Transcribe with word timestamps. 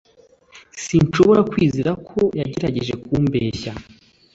Sinshobora 0.83 1.41
kwizera 1.51 1.91
ko 2.07 2.19
yagerageje 2.39 2.93
kumbeshya 3.03 3.71